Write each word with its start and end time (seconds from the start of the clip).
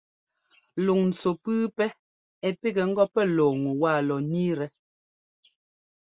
Luŋntsu 0.85 1.29
pʉ́ʉpɛ́ 1.43 1.87
ɛ́ 2.47 2.51
pigɛ 2.59 2.83
ŋgɔ 2.89 3.03
pɛ́ 3.13 3.25
lɔɔ 3.35 3.51
ŋu 3.61 3.71
wa 3.81 3.91
lɔ 4.07 4.15
ńniitɛ. 4.27 4.65